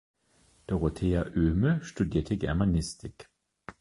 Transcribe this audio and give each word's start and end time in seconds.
Dorothea 0.65 1.27
Oehme 1.35 1.83
studierte 1.83 2.35
Germanistik. 2.35 3.29